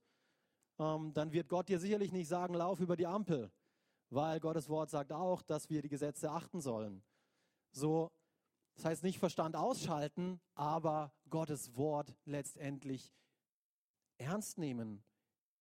[0.77, 3.51] ähm, dann wird Gott dir sicherlich nicht sagen, lauf über die Ampel,
[4.09, 7.03] weil Gottes Wort sagt auch, dass wir die Gesetze achten sollen.
[7.71, 8.11] So,
[8.75, 13.13] das heißt nicht Verstand ausschalten, aber Gottes Wort letztendlich
[14.17, 15.03] ernst nehmen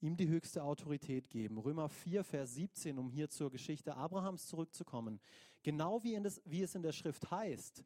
[0.01, 1.59] ihm die höchste Autorität geben.
[1.59, 5.21] Römer 4, Vers 17, um hier zur Geschichte Abrahams zurückzukommen.
[5.63, 7.85] Genau wie, das, wie es in der Schrift heißt,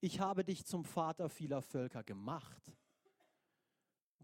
[0.00, 2.72] ich habe dich zum Vater vieler Völker gemacht.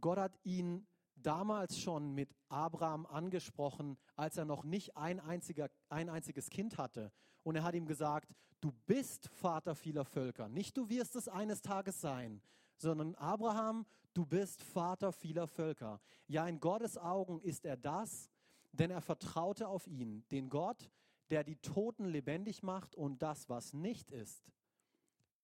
[0.00, 0.86] Gott hat ihn
[1.26, 7.12] damals schon mit Abraham angesprochen, als er noch nicht ein, einziger, ein einziges Kind hatte.
[7.42, 10.48] Und er hat ihm gesagt, du bist Vater vieler Völker.
[10.48, 12.42] Nicht du wirst es eines Tages sein,
[12.76, 16.00] sondern Abraham, du bist Vater vieler Völker.
[16.26, 18.30] Ja, in Gottes Augen ist er das,
[18.72, 20.90] denn er vertraute auf ihn, den Gott,
[21.30, 24.52] der die Toten lebendig macht und das, was nicht ist,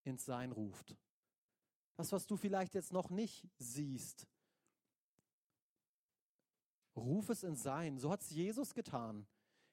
[0.04, 0.96] ins Sein ruft.
[1.96, 4.26] Das, was du vielleicht jetzt noch nicht siehst,
[6.96, 7.98] ruf es ins Sein.
[7.98, 9.26] So hat es Jesus getan.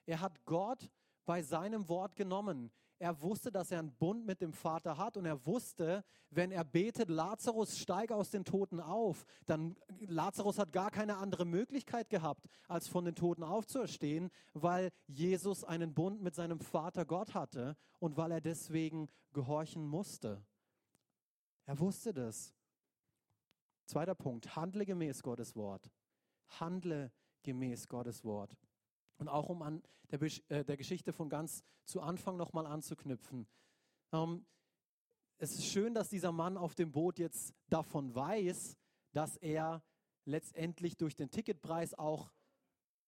[0.05, 0.89] Er hat Gott
[1.25, 2.71] bei seinem Wort genommen.
[2.99, 6.63] Er wusste, dass er einen Bund mit dem Vater hat und er wusste, wenn er
[6.63, 12.47] betet, Lazarus steige aus den Toten auf, dann Lazarus hat gar keine andere Möglichkeit gehabt,
[12.67, 18.17] als von den Toten aufzuerstehen, weil Jesus einen Bund mit seinem Vater Gott hatte und
[18.17, 20.43] weil er deswegen gehorchen musste.
[21.65, 22.53] Er wusste das.
[23.85, 25.91] Zweiter Punkt, handle gemäß Gottes Wort.
[26.59, 27.11] Handle
[27.43, 28.57] gemäß Gottes Wort.
[29.17, 33.47] Und auch um an der, äh, der Geschichte von ganz zu Anfang nochmal anzuknüpfen.
[34.11, 34.45] Ähm,
[35.37, 38.75] es ist schön, dass dieser Mann auf dem Boot jetzt davon weiß,
[39.13, 39.83] dass er
[40.25, 42.31] letztendlich durch den Ticketpreis auch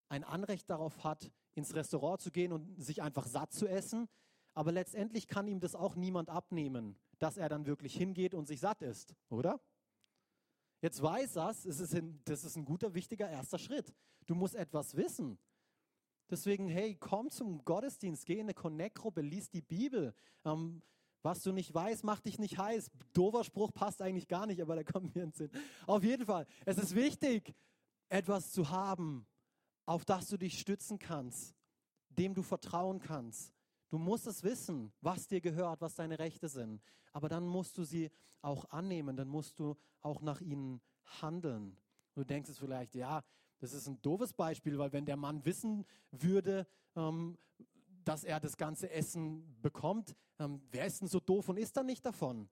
[0.09, 4.07] ein Anrecht darauf hat, ins Restaurant zu gehen und sich einfach satt zu essen.
[4.53, 8.59] Aber letztendlich kann ihm das auch niemand abnehmen, dass er dann wirklich hingeht und sich
[8.59, 9.59] satt isst, oder?
[10.81, 13.93] Jetzt weiß das, es ist ein, das ist ein guter, wichtiger erster Schritt.
[14.25, 15.37] Du musst etwas wissen.
[16.29, 20.13] Deswegen, hey, komm zum Gottesdienst, geh in eine Connect-Gruppe, lies die Bibel.
[20.45, 20.81] Ähm,
[21.21, 22.91] was du nicht weißt, macht dich nicht heiß.
[23.13, 25.51] Dover Spruch passt eigentlich gar nicht, aber da kommen wir ins Sinn.
[25.85, 27.53] Auf jeden Fall, es ist wichtig,
[28.07, 29.27] etwas zu haben,
[29.85, 31.55] auf das du dich stützen kannst,
[32.09, 33.53] dem du vertrauen kannst.
[33.89, 36.81] Du musst es wissen, was dir gehört, was deine Rechte sind.
[37.11, 40.79] Aber dann musst du sie auch annehmen, dann musst du auch nach ihnen
[41.21, 41.75] handeln.
[42.13, 43.23] Du denkst es vielleicht, ja,
[43.59, 47.37] das ist ein doofes Beispiel, weil wenn der Mann wissen würde, ähm,
[48.05, 51.85] dass er das ganze Essen bekommt, ähm, wer ist denn so doof und isst dann
[51.85, 52.49] nicht davon?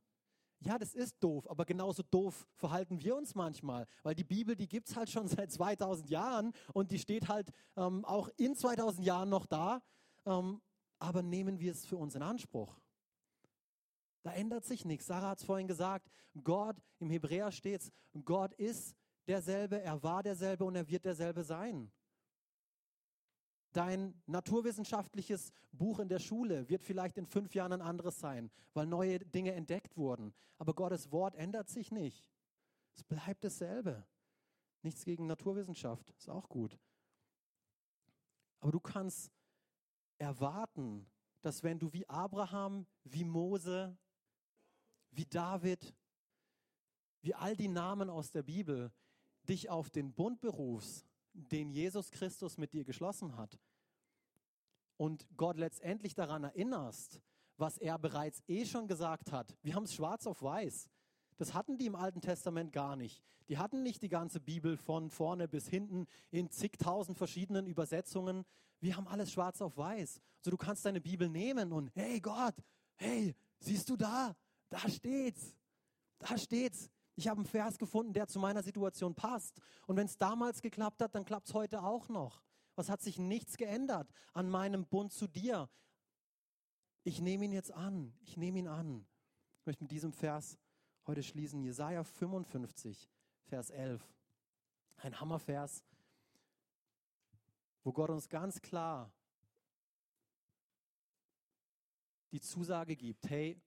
[0.59, 4.67] Ja, das ist doof, aber genauso doof verhalten wir uns manchmal, weil die Bibel, die
[4.67, 9.05] gibt es halt schon seit 2000 Jahren und die steht halt ähm, auch in 2000
[9.05, 9.81] Jahren noch da,
[10.25, 10.61] ähm,
[10.99, 12.79] aber nehmen wir es für uns in Anspruch.
[14.23, 15.07] Da ändert sich nichts.
[15.07, 16.09] Sarah hat es vorhin gesagt,
[16.43, 17.91] Gott, im Hebräer steht es,
[18.25, 18.95] Gott ist
[19.27, 21.91] derselbe, er war derselbe und er wird derselbe sein.
[23.73, 28.87] Dein naturwissenschaftliches Buch in der Schule wird vielleicht in fünf Jahren ein anderes sein, weil
[28.87, 30.33] neue Dinge entdeckt wurden.
[30.57, 32.27] Aber Gottes Wort ändert sich nicht.
[32.95, 34.05] Es bleibt dasselbe.
[34.81, 36.79] Nichts gegen Naturwissenschaft, ist auch gut.
[38.59, 39.31] Aber du kannst
[40.19, 41.05] erwarten,
[41.41, 43.97] dass wenn du wie Abraham, wie Mose,
[45.11, 45.95] wie David,
[47.21, 48.91] wie all die Namen aus der Bibel,
[49.47, 53.59] dich auf den Bund berufst, den Jesus Christus mit dir geschlossen hat,
[54.97, 57.21] und Gott letztendlich daran erinnerst,
[57.57, 59.55] was er bereits eh schon gesagt hat.
[59.61, 60.89] Wir haben es schwarz auf weiß.
[61.37, 63.23] Das hatten die im Alten Testament gar nicht.
[63.47, 68.43] Die hatten nicht die ganze Bibel von vorne bis hinten in zigtausend verschiedenen Übersetzungen.
[68.79, 70.19] Wir haben alles schwarz auf weiß.
[70.41, 72.55] So du kannst deine Bibel nehmen und hey Gott,
[72.95, 74.35] hey, siehst du da?
[74.69, 75.55] Da steht's.
[76.19, 76.89] Da steht's.
[77.15, 79.59] Ich habe einen Vers gefunden, der zu meiner Situation passt.
[79.85, 82.43] Und wenn es damals geklappt hat, dann klappt es heute auch noch.
[82.75, 85.69] Was hat sich nichts geändert an meinem Bund zu dir?
[87.03, 88.13] Ich nehme ihn jetzt an.
[88.21, 89.07] Ich nehme ihn an.
[89.59, 90.57] Ich möchte mit diesem Vers
[91.07, 91.61] heute schließen.
[91.63, 93.09] Jesaja 55,
[93.45, 94.01] Vers 11.
[94.97, 95.83] Ein Hammervers,
[97.83, 99.11] wo Gott uns ganz klar
[102.31, 103.61] die Zusage gibt: Hey,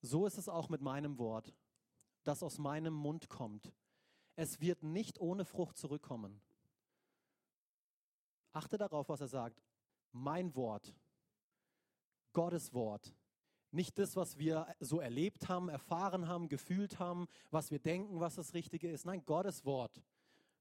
[0.00, 1.52] so ist es auch mit meinem Wort
[2.24, 3.72] das aus meinem Mund kommt.
[4.36, 6.40] Es wird nicht ohne Frucht zurückkommen.
[8.52, 9.62] Achte darauf, was er sagt.
[10.12, 10.94] Mein Wort,
[12.32, 13.14] Gottes Wort.
[13.72, 18.34] Nicht das, was wir so erlebt haben, erfahren haben, gefühlt haben, was wir denken, was
[18.34, 19.06] das Richtige ist.
[19.06, 20.02] Nein, Gottes Wort.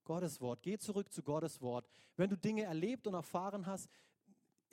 [0.05, 0.63] Gottes Wort.
[0.63, 1.87] Geh zurück zu Gottes Wort.
[2.15, 3.89] Wenn du Dinge erlebt und erfahren hast,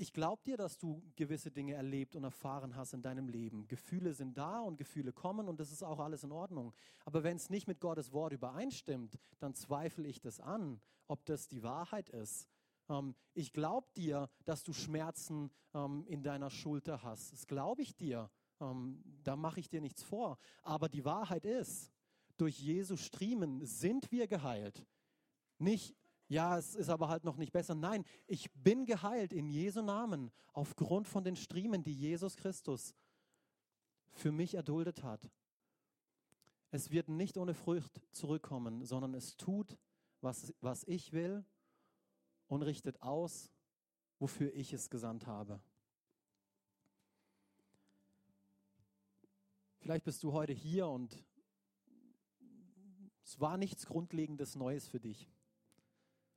[0.01, 3.67] ich glaube dir, dass du gewisse Dinge erlebt und erfahren hast in deinem Leben.
[3.67, 6.73] Gefühle sind da und Gefühle kommen und das ist auch alles in Ordnung.
[7.05, 11.49] Aber wenn es nicht mit Gottes Wort übereinstimmt, dann zweifle ich das an, ob das
[11.49, 12.49] die Wahrheit ist.
[12.89, 17.33] Ähm, ich glaube dir, dass du Schmerzen ähm, in deiner Schulter hast.
[17.33, 18.31] Das glaube ich dir.
[18.61, 20.39] Ähm, da mache ich dir nichts vor.
[20.63, 21.93] Aber die Wahrheit ist,
[22.37, 24.87] durch Jesu Striemen sind wir geheilt.
[25.59, 25.97] Nicht
[26.29, 27.75] ja, es ist aber halt noch nicht besser.
[27.75, 32.95] Nein, ich bin geheilt in Jesu Namen aufgrund von den Striemen, die Jesus Christus
[34.13, 35.31] für mich erduldet hat.
[36.71, 39.79] Es wird nicht ohne Frucht zurückkommen, sondern es tut,
[40.21, 41.47] was, was ich will
[42.49, 43.51] und richtet aus,
[44.19, 45.61] wofür ich es gesandt habe.
[49.79, 51.25] Vielleicht bist du heute hier und
[53.23, 55.31] es war nichts Grundlegendes Neues für dich.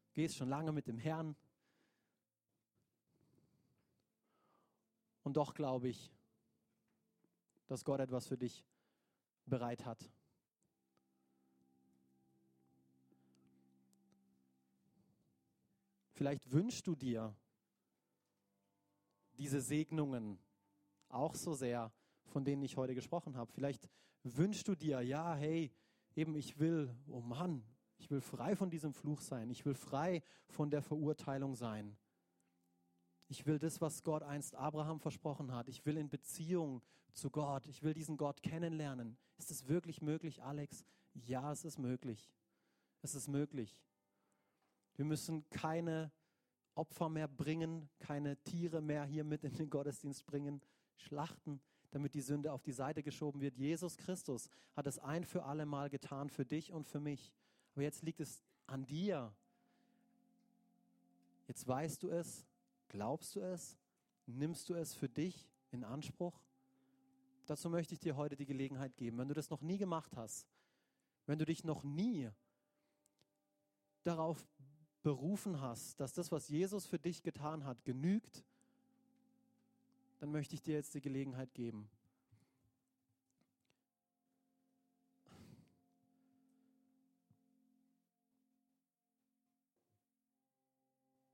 [0.07, 1.35] Du gehst schon lange mit dem Herrn.
[5.23, 6.11] Und doch glaube ich,
[7.67, 8.65] dass Gott etwas für dich
[9.45, 10.11] bereit hat.
[16.21, 17.35] Vielleicht wünschst du dir
[19.39, 20.37] diese Segnungen
[21.09, 21.91] auch so sehr,
[22.27, 23.51] von denen ich heute gesprochen habe.
[23.51, 23.89] Vielleicht
[24.21, 25.73] wünschst du dir, ja, hey,
[26.15, 27.63] eben ich will, oh Mann,
[27.97, 29.49] ich will frei von diesem Fluch sein.
[29.49, 31.97] Ich will frei von der Verurteilung sein.
[33.27, 35.69] Ich will das, was Gott einst Abraham versprochen hat.
[35.69, 37.65] Ich will in Beziehung zu Gott.
[37.65, 39.17] Ich will diesen Gott kennenlernen.
[39.39, 40.85] Ist es wirklich möglich, Alex?
[41.15, 42.31] Ja, es ist möglich.
[43.01, 43.75] Es ist möglich.
[44.95, 46.11] Wir müssen keine
[46.75, 50.61] Opfer mehr bringen, keine Tiere mehr hier mit in den Gottesdienst bringen,
[50.95, 53.57] schlachten, damit die Sünde auf die Seite geschoben wird.
[53.57, 57.33] Jesus Christus hat es ein für alle Mal getan, für dich und für mich.
[57.73, 59.33] Aber jetzt liegt es an dir.
[61.47, 62.45] Jetzt weißt du es,
[62.87, 63.77] glaubst du es,
[64.25, 66.39] nimmst du es für dich in Anspruch?
[67.45, 69.17] Dazu möchte ich dir heute die Gelegenheit geben.
[69.17, 70.47] Wenn du das noch nie gemacht hast,
[71.25, 72.29] wenn du dich noch nie
[74.03, 74.47] darauf
[75.03, 78.43] berufen hast, dass das, was Jesus für dich getan hat, genügt,
[80.19, 81.89] dann möchte ich dir jetzt die Gelegenheit geben.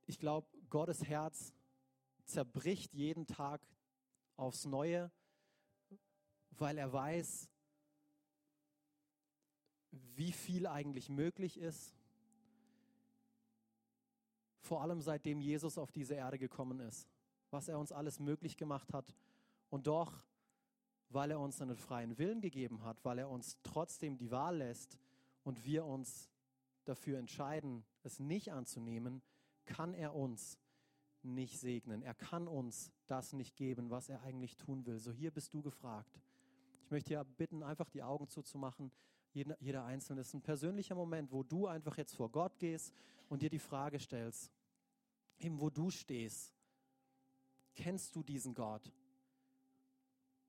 [0.05, 1.53] Ich glaube, Gottes Herz
[2.23, 3.61] zerbricht jeden Tag
[4.37, 5.11] aufs Neue,
[6.51, 7.49] weil er weiß,
[9.91, 11.96] wie viel eigentlich möglich ist
[14.67, 17.07] vor allem seitdem Jesus auf diese Erde gekommen ist,
[17.49, 19.15] was er uns alles möglich gemacht hat.
[19.69, 20.23] Und doch,
[21.09, 24.99] weil er uns einen freien Willen gegeben hat, weil er uns trotzdem die Wahl lässt
[25.43, 26.29] und wir uns
[26.83, 29.21] dafür entscheiden, es nicht anzunehmen,
[29.65, 30.59] kann er uns
[31.23, 32.01] nicht segnen.
[32.01, 34.99] Er kann uns das nicht geben, was er eigentlich tun will.
[34.99, 36.21] So hier bist du gefragt.
[36.83, 38.91] Ich möchte ja bitten, einfach die Augen zuzumachen.
[39.33, 42.93] Jeder, jeder Einzelne ist ein persönlicher Moment, wo du einfach jetzt vor Gott gehst
[43.29, 44.51] und dir die Frage stellst,
[45.39, 46.53] eben wo du stehst,
[47.75, 48.91] kennst du diesen Gott,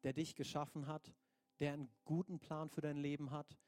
[0.03, 1.12] der dich geschaffen hat,
[1.61, 3.59] der einen guten Plan für dein Leben hat,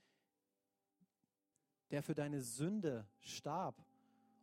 [1.91, 3.85] der für deine Sünde starb,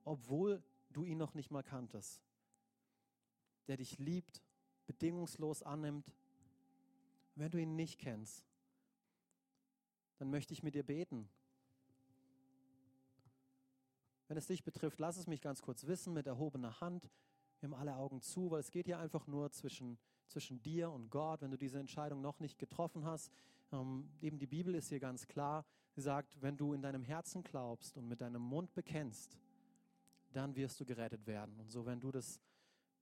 [0.03, 2.21] obwohl du ihn noch nicht mal kanntest,
[3.67, 4.43] der dich liebt,
[4.85, 6.13] bedingungslos annimmt.
[7.35, 8.45] Wenn du ihn nicht kennst,
[10.17, 11.29] dann möchte ich mit dir beten.
[14.27, 17.09] Wenn es dich betrifft, lass es mich ganz kurz wissen mit erhobener Hand.
[17.59, 21.09] Wir haben alle Augen zu, weil es geht hier einfach nur zwischen, zwischen dir und
[21.09, 23.31] Gott, wenn du diese Entscheidung noch nicht getroffen hast.
[23.71, 25.65] Ähm, eben die Bibel ist hier ganz klar.
[25.95, 29.37] Sie sagt, wenn du in deinem Herzen glaubst und mit deinem Mund bekennst,
[30.33, 31.59] dann wirst du gerettet werden.
[31.59, 32.39] Und so, wenn du das,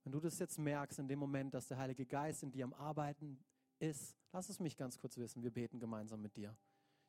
[0.04, 2.72] wenn du das jetzt merkst, in dem Moment, dass der Heilige Geist in dir am
[2.72, 3.38] Arbeiten
[3.78, 5.42] ist, lass es mich ganz kurz wissen.
[5.42, 6.56] Wir beten gemeinsam mit dir.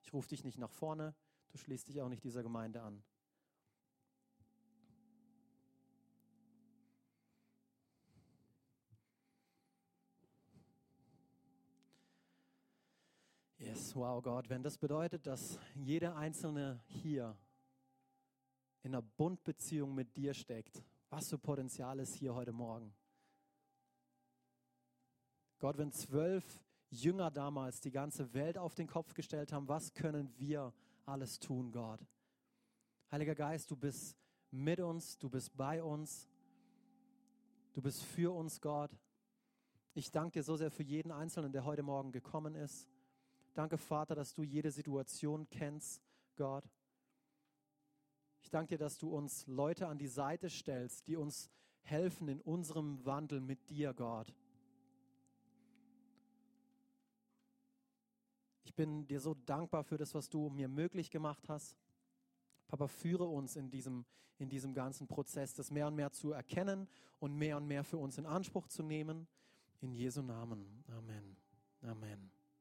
[0.01, 1.13] Ich rufe dich nicht nach vorne,
[1.49, 3.03] du schließt dich auch nicht dieser Gemeinde an.
[13.77, 17.37] Yes, wow, Gott, wenn das bedeutet, dass jeder Einzelne hier
[18.81, 22.91] in einer Bundbeziehung mit dir steckt, was für Potenzial ist hier heute Morgen?
[25.59, 26.43] Gott, wenn zwölf
[26.89, 30.73] Jünger damals die ganze Welt auf den Kopf gestellt haben, was können wir
[31.05, 32.03] alles tun, Gott?
[33.11, 34.17] Heiliger Geist, du bist
[34.49, 36.27] mit uns, du bist bei uns,
[37.73, 38.89] du bist für uns, Gott.
[39.93, 42.89] Ich danke dir so sehr für jeden Einzelnen, der heute Morgen gekommen ist.
[43.57, 46.03] Danke, Vater, dass du jede Situation kennst,
[46.35, 46.63] Gott.
[48.43, 51.49] Ich danke dir, dass du uns Leute an die Seite stellst, die uns
[51.81, 54.31] helfen in unserem Wandel mit dir, Gott.
[58.63, 61.75] Ich bin dir so dankbar für das, was du mir möglich gemacht hast.
[62.67, 64.05] Papa, führe uns in diesem,
[64.37, 66.87] in diesem ganzen Prozess, das mehr und mehr zu erkennen
[67.17, 69.27] und mehr und mehr für uns in Anspruch zu nehmen.
[69.81, 70.83] In Jesu Namen.
[70.89, 71.35] Amen.
[71.81, 72.36] Amen.